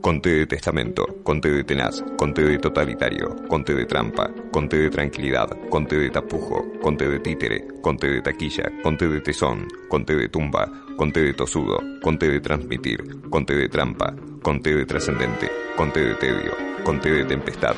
[0.00, 5.48] Conte de testamento, conte de tenaz, conte de totalitario, conte de trampa, conte de tranquilidad,
[5.68, 10.70] conte de tapujo, conte de títere, conte de taquilla, conte de tesón, conte de tumba,
[10.96, 16.52] conte de tosudo, conte de transmitir, conte de trampa, conte de trascendente, conte de tedio,
[16.84, 17.74] conte de tempestad.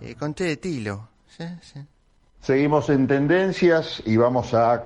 [0.00, 1.08] Eh, conté de tilo.
[1.28, 1.80] Sí, sí.
[2.40, 4.80] Seguimos en tendencias y vamos a eh,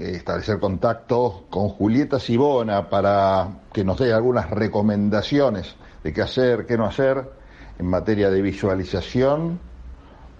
[0.00, 6.76] establecer contacto con Julieta Sibona para que nos dé algunas recomendaciones de qué hacer, qué
[6.76, 7.30] no hacer
[7.78, 9.58] en materia de visualización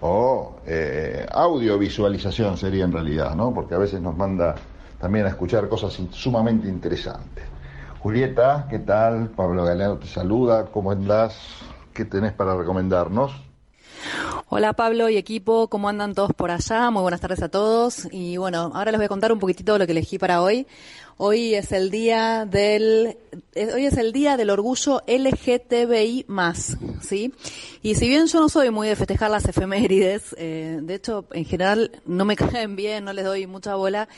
[0.01, 3.53] o eh, audiovisualización sería en realidad, ¿no?
[3.53, 4.55] Porque a veces nos manda
[4.99, 7.45] también a escuchar cosas sumamente interesantes.
[7.99, 9.29] Julieta, ¿qué tal?
[9.29, 11.37] Pablo Galeano te saluda, ¿cómo andás?
[11.93, 13.52] ¿Qué tenés para recomendarnos?
[14.55, 16.91] Hola Pablo y equipo, ¿cómo andan todos por allá?
[16.91, 18.07] Muy buenas tardes a todos.
[18.11, 20.67] Y bueno, ahora les voy a contar un poquitito lo que elegí para hoy.
[21.25, 23.15] Hoy es el día del,
[23.55, 26.25] eh, hoy es el día del orgullo LGTBI
[27.01, 27.33] ¿sí?
[27.81, 31.45] Y si bien yo no soy muy de festejar las efemérides, eh, de hecho, en
[31.45, 34.09] general no me caen bien, no les doy mucha bola,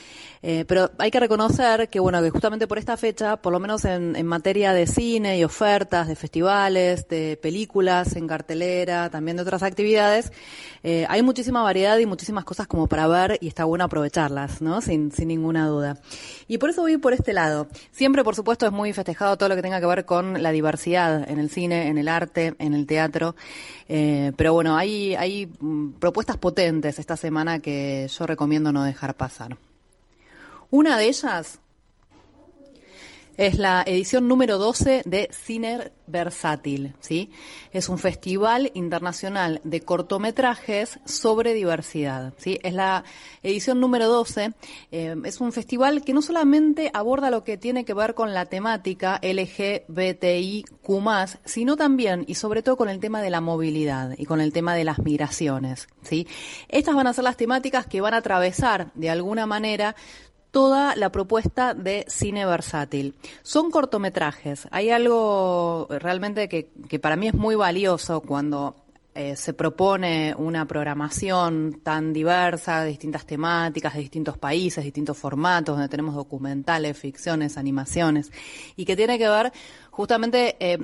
[0.41, 3.85] eh, pero hay que reconocer que bueno, que justamente por esta fecha, por lo menos
[3.85, 9.61] en, materia de cine y ofertas, de festivales, de películas en cartelera, también de otras
[9.61, 10.31] actividades,
[10.83, 14.81] hay muchísima variedad y muchísimas cosas como para ver y está bueno aprovecharlas, ¿no?
[14.81, 15.99] Sin, sin ninguna duda.
[16.47, 17.67] Y por eso voy por este lado.
[17.91, 21.29] Siempre, por supuesto, es muy festejado todo lo que tenga que ver con la diversidad
[21.29, 23.35] en el cine, en el arte, en el teatro.
[23.87, 29.15] Eh, pero bueno, hay, hay mm, propuestas potentes esta semana que yo recomiendo no dejar
[29.15, 29.57] pasar.
[30.71, 31.59] Una de ellas
[33.37, 37.31] es la edición número 12 de Cine Versátil, ¿sí?
[37.71, 42.59] Es un festival internacional de cortometrajes sobre diversidad, ¿sí?
[42.63, 43.03] Es la
[43.43, 44.53] edición número 12.
[44.91, 48.45] eh, es un festival que no solamente aborda lo que tiene que ver con la
[48.45, 50.65] temática LGBTIQ+,
[51.43, 54.75] sino también y sobre todo con el tema de la movilidad y con el tema
[54.75, 56.27] de las migraciones, ¿sí?
[56.69, 59.95] Estas van a ser las temáticas que van a atravesar de alguna manera
[60.55, 63.13] toda la propuesta de cine versátil.
[63.43, 64.69] Son cortometrajes.
[64.71, 68.73] Hay algo realmente que, para mí es muy valioso cuando
[69.13, 75.75] eh, se propone una programación tan diversa, de distintas temáticas, de distintos países, distintos formatos,
[75.75, 78.31] donde tenemos documentales, ficciones, animaciones,
[78.77, 79.51] y que tiene que ver
[79.91, 80.77] justamente eh,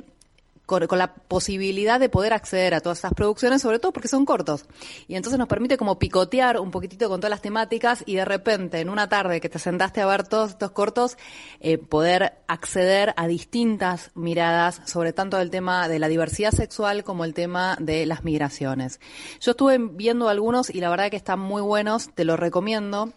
[0.65, 4.65] con, la posibilidad de poder acceder a todas estas producciones, sobre todo porque son cortos.
[5.07, 8.79] Y entonces nos permite como picotear un poquitito con todas las temáticas y de repente
[8.79, 11.17] en una tarde que te sentaste a ver todos estos cortos,
[11.59, 17.25] eh, poder acceder a distintas miradas sobre tanto el tema de la diversidad sexual como
[17.25, 18.99] el tema de las migraciones.
[19.39, 23.13] Yo estuve viendo algunos y la verdad que están muy buenos, te los recomiendo.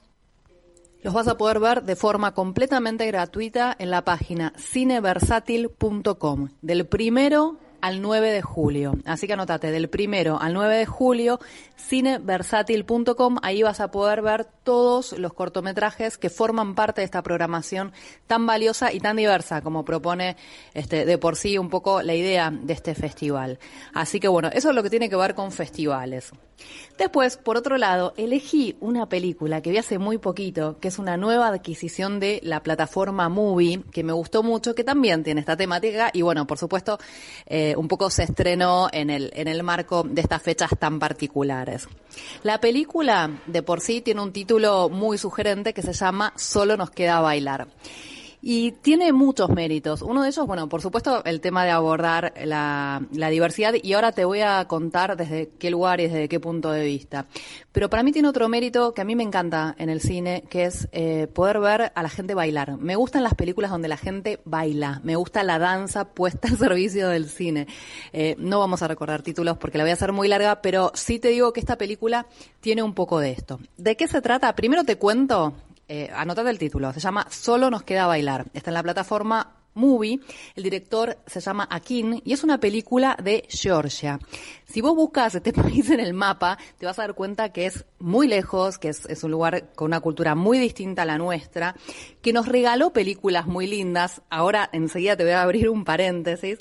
[1.04, 7.58] Los vas a poder ver de forma completamente gratuita en la página cineversátil.com del primero
[7.84, 8.94] al 9 de julio.
[9.04, 11.38] Así que anotate, del primero al 9 de julio,
[11.76, 17.92] cineversátil.com, ahí vas a poder ver todos los cortometrajes que forman parte de esta programación
[18.26, 20.38] tan valiosa y tan diversa como propone
[20.72, 23.58] este, de por sí un poco la idea de este festival.
[23.92, 26.32] Así que bueno, eso es lo que tiene que ver con festivales.
[26.96, 31.16] Después, por otro lado, elegí una película que vi hace muy poquito, que es una
[31.16, 36.10] nueva adquisición de la plataforma Movie, que me gustó mucho, que también tiene esta temática
[36.12, 36.98] y bueno, por supuesto,
[37.46, 41.88] eh, un poco se estrenó en el, en el marco de estas fechas tan particulares.
[42.42, 46.90] La película de por sí tiene un título muy sugerente que se llama Solo nos
[46.90, 47.68] queda bailar.
[48.46, 50.02] Y tiene muchos méritos.
[50.02, 54.26] Uno de ellos, bueno, por supuesto, el tema de abordar la, diversidad y ahora te
[54.26, 57.24] voy a contar desde qué lugar y desde qué punto de vista.
[57.72, 60.66] Pero para mí tiene otro mérito que a mí me encanta en el cine, que
[60.66, 62.76] es eh, poder ver a la gente bailar.
[62.76, 67.08] Me gustan las películas donde la gente baila, me gusta la danza puesta al servicio
[67.08, 67.66] del cine.
[68.12, 71.18] Eh, no vamos a recordar títulos porque la voy a hacer muy larga, pero sí
[71.18, 72.26] te digo que esta película
[72.60, 73.58] tiene un poco de esto.
[73.78, 74.54] ¿De qué se trata?
[74.54, 75.54] Primero te cuento
[75.88, 78.46] eh, anotate el título, se llama Solo nos queda bailar.
[78.54, 80.20] Está en la plataforma Movie,
[80.54, 84.20] el director se llama Akin y es una película de Georgia.
[84.64, 87.84] Si vos buscas este país en el mapa, te vas a dar cuenta que es
[87.98, 91.74] muy lejos, que es un lugar con una cultura muy distinta a la nuestra,
[92.22, 94.22] que nos regaló películas muy lindas.
[94.30, 96.58] Ahora enseguida te voy a abrir un paréntesis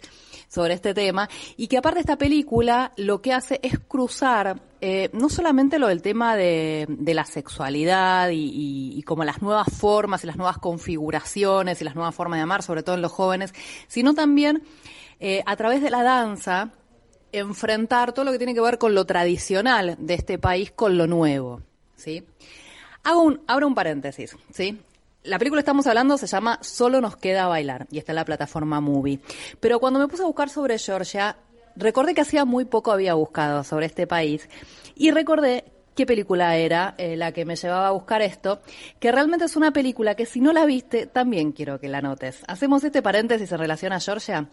[0.54, 1.28] sobre este tema,
[1.58, 6.04] y que aparte esta película lo que hace es cruzar eh, no solamente lo del
[6.04, 11.96] tema de, la sexualidad y, como las nuevas formas y las nuevas configuraciones y las
[11.96, 13.54] nuevas formas de amar, sobre todo en los jóvenes,
[13.88, 14.62] sino también
[15.20, 16.72] eh, a través de la danza
[17.32, 21.08] enfrentar todo lo que tiene que ver con lo tradicional de este país con lo
[21.08, 21.62] nuevo,
[21.96, 22.24] ¿sí?
[23.04, 24.80] Hago un, abro un paréntesis, ¿sí?
[25.24, 28.26] La película que estamos hablando se llama Solo nos queda bailar y está en la
[28.26, 29.20] plataforma Movie.
[29.60, 31.38] Pero cuando me puse a buscar sobre Georgia,
[31.76, 34.50] recordé que hacía muy poco había buscado sobre este país
[34.96, 35.66] y recordé
[35.96, 38.62] qué película era eh, la que me llevaba a buscar esto,
[39.00, 42.44] que realmente es una película que si no la viste, también quiero que la notes.
[42.48, 44.50] Hacemos este paréntesis en relación a Georgia,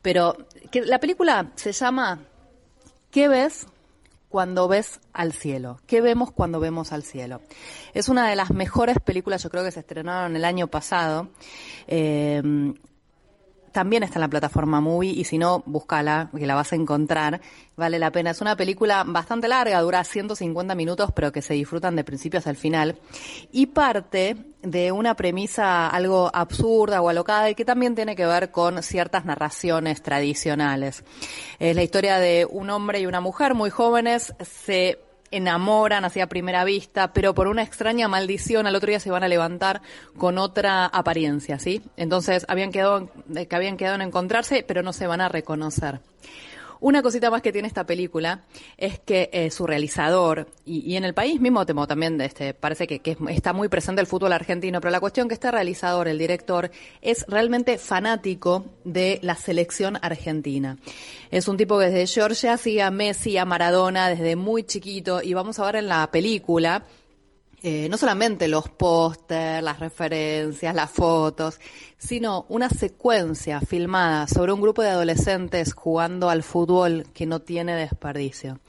[0.00, 0.36] pero
[0.70, 2.20] que la película se llama
[3.10, 3.66] ¿Qué ves
[4.36, 5.80] cuando ves al cielo?
[5.86, 7.40] ¿Qué vemos cuando vemos al cielo?
[7.94, 11.30] Es una de las mejores películas, yo creo que se estrenaron el año pasado.
[11.86, 12.42] Eh,
[13.76, 17.42] también está en la plataforma Movie y si no, búscala, que la vas a encontrar.
[17.76, 18.30] Vale la pena.
[18.30, 22.48] Es una película bastante larga, dura 150 minutos, pero que se disfrutan de principio hasta
[22.48, 22.98] el final.
[23.52, 28.50] Y parte de una premisa algo absurda o alocada y que también tiene que ver
[28.50, 31.04] con ciertas narraciones tradicionales.
[31.58, 36.28] Es la historia de un hombre y una mujer muy jóvenes, se enamoran así a
[36.28, 39.82] primera vista, pero por una extraña maldición al otro día se van a levantar
[40.16, 41.82] con otra apariencia, ¿sí?
[41.96, 43.10] Entonces habían quedado,
[43.48, 46.00] que habían quedado en encontrarse, pero no se van a reconocer.
[46.86, 48.44] Una cosita más que tiene esta película
[48.76, 53.16] es que eh, su realizador, y, en el país mismo temo también este, parece que,
[53.28, 56.70] está muy presente el fútbol argentino, pero la cuestión que este realizador, el director,
[57.02, 60.78] es realmente fanático de la selección argentina.
[61.32, 65.34] Es un tipo que desde Georgia sigue a Messi, a Maradona desde muy chiquito, y
[65.34, 66.84] vamos a ver en la película
[67.68, 71.58] eh, no solamente los pósters, las referencias, las fotos,
[71.98, 77.74] sino una secuencia filmada sobre un grupo de adolescentes jugando al fútbol que no tiene
[77.74, 78.60] desperdicio.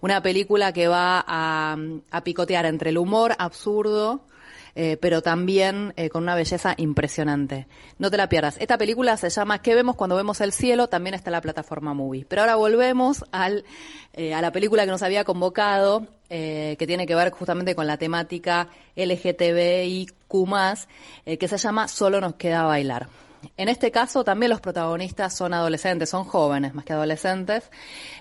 [0.00, 1.76] Una película que va a,
[2.24, 4.22] picotear entre el humor absurdo,
[4.74, 7.66] eh, pero también eh, con una belleza impresionante.
[7.98, 8.56] No te la pierdas.
[8.58, 10.88] Esta película se llama ¿Qué vemos cuando vemos el cielo?
[10.88, 12.24] También está en la plataforma Movie.
[12.26, 13.66] Pero ahora volvemos al,
[14.34, 18.68] a la película que nos había convocado, que tiene que ver justamente con la temática
[18.94, 20.14] LGTBIQ+,
[21.38, 23.08] que se llama Solo nos queda bailar.
[23.56, 27.70] En este caso también los protagonistas son adolescentes, son jóvenes más que adolescentes.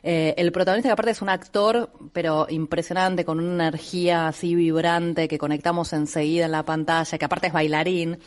[0.03, 5.27] Eh, el protagonista que aparte es un actor, pero impresionante, con una energía así vibrante
[5.27, 8.19] que conectamos enseguida en la pantalla, que aparte es bailarín.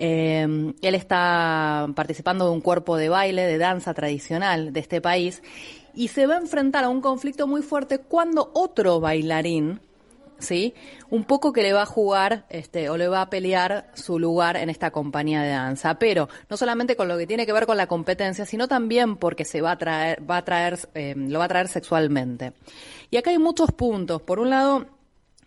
[0.00, 5.42] Eh, él está participando de un cuerpo de baile, de danza tradicional de este país,
[5.94, 9.80] y se va a enfrentar a un conflicto muy fuerte cuando otro bailarín,
[10.38, 10.74] ¿sí?
[11.10, 14.56] Un poco que le va a jugar este, o le va a pelear su lugar
[14.56, 17.76] en esta compañía de danza, pero no solamente con lo que tiene que ver con
[17.76, 21.46] la competencia, sino también porque se va a traer, va a traer, eh, lo va
[21.46, 22.52] a traer sexualmente.
[23.10, 24.22] Y acá hay muchos puntos.
[24.22, 24.86] Por un lado,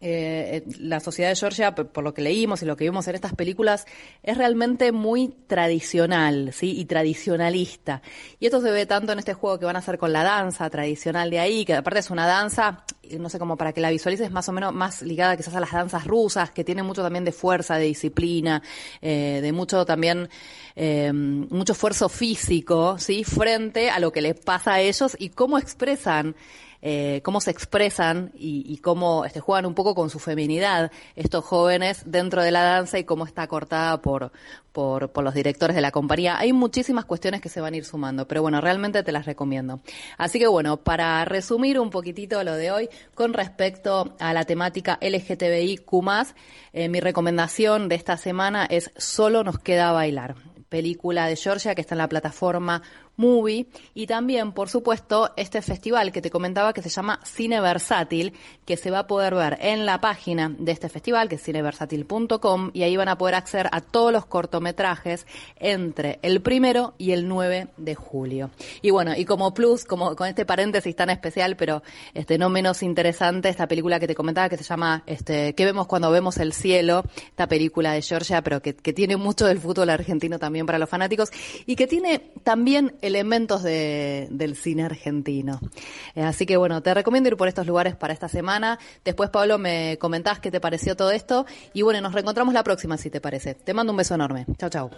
[0.01, 3.35] eh, la sociedad de Georgia, por lo que leímos y lo que vimos en estas
[3.35, 3.85] películas,
[4.23, 6.79] es realmente muy tradicional, ¿sí?
[6.79, 8.01] Y tradicionalista.
[8.39, 10.69] Y esto se ve tanto en este juego que van a hacer con la danza
[10.69, 12.83] tradicional de ahí, que aparte es una danza,
[13.19, 15.71] no sé, como para que la visualices más o menos más ligada quizás a las
[15.71, 18.63] danzas rusas, que tiene mucho también de fuerza, de disciplina,
[19.01, 20.29] eh, de mucho también,
[20.75, 23.23] eh, mucho esfuerzo físico, ¿sí?
[23.23, 26.35] Frente a lo que les pasa a ellos y cómo expresan
[26.81, 32.03] eh, cómo se expresan y, cómo este, juegan un poco con su feminidad estos jóvenes
[32.05, 34.31] dentro de la danza y cómo está cortada por,
[34.71, 36.39] por, los directores de la compañía.
[36.39, 39.81] Hay muchísimas cuestiones que se van a ir sumando, pero bueno, realmente te las recomiendo.
[40.17, 44.97] Así que bueno, para resumir un poquitito lo de hoy con respecto a la temática
[45.01, 45.85] LGTBIQ+,
[46.73, 50.35] eh, mi recomendación de esta semana es Solo nos queda bailar
[50.71, 52.81] película de Georgia que está en la plataforma
[53.21, 58.33] Movie y también, por supuesto, este festival que te comentaba que se llama Cine Versátil,
[58.65, 62.71] que se va a poder ver en la página de este festival, que es cineversátil.com,
[62.73, 67.27] y ahí van a poder acceder a todos los cortometrajes entre el primero y el
[67.27, 68.49] 9 de julio.
[68.81, 72.81] Y bueno, y como plus, como con este paréntesis tan especial, pero este no menos
[72.81, 76.53] interesante, esta película que te comentaba que se llama este ¿Qué vemos cuando vemos el
[76.53, 77.03] cielo?
[77.29, 80.89] Esta película de Georgia, pero que, que tiene mucho del fútbol argentino también para los
[80.89, 81.29] fanáticos
[81.65, 85.59] y que tiene también elementos de, del cine argentino.
[86.15, 88.79] Eh, así que bueno, te recomiendo ir por estos lugares para esta semana.
[89.03, 91.45] Después, Pablo, me comentás qué te pareció todo esto.
[91.73, 93.53] Y bueno, nos reencontramos la próxima, si te parece.
[93.55, 94.45] Te mando un beso enorme.
[94.57, 94.89] Chao, chao.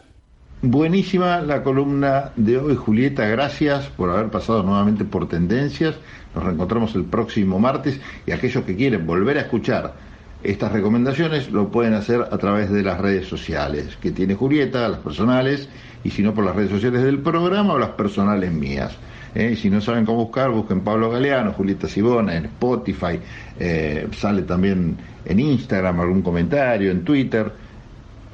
[0.61, 3.25] Buenísima la columna de hoy, Julieta.
[3.25, 5.95] Gracias por haber pasado nuevamente por Tendencias.
[6.33, 10.12] Nos reencontramos el próximo martes y aquellos que quieren volver a escuchar
[10.43, 14.99] estas recomendaciones lo pueden hacer a través de las redes sociales que tiene Julieta, las
[14.99, 15.69] personales,
[16.03, 18.95] y si no por las redes sociales del programa o las personales mías.
[19.35, 19.51] ¿eh?
[19.53, 23.19] Y si no saben cómo buscar, busquen Pablo Galeano, Julieta Sibona, en Spotify,
[23.59, 27.51] eh, sale también en Instagram algún comentario, en Twitter.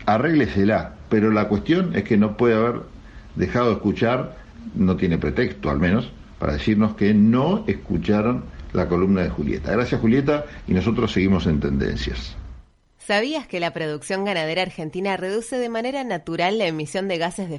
[0.06, 2.82] Arréglesela, pero la cuestión es que no puede haber
[3.36, 4.36] dejado de escuchar,
[4.76, 9.72] no tiene pretexto al menos, para decirnos que no escucharon la columna de Julieta.
[9.72, 12.36] Gracias Julieta y nosotros seguimos en tendencias.
[12.98, 17.56] ¿Sabías que la producción ganadera argentina reduce de manera natural la emisión de gases de
[17.56, 17.58] efecto